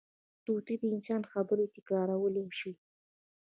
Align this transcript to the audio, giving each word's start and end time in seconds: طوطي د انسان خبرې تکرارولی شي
طوطي 0.45 0.75
د 0.79 0.83
انسان 0.93 1.21
خبرې 1.31 1.65
تکرارولی 1.75 2.45
شي 2.59 2.71